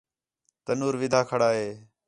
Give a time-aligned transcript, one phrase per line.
[0.65, 1.69] تَنُور وِدھا کھڑا ہے